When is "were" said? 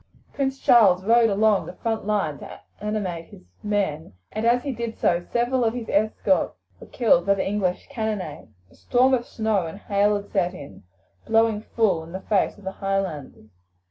6.79-6.87